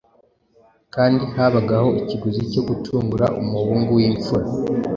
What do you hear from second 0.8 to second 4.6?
kandi habagaho ikiguzi cyo gucungura umuhungu w’imfura.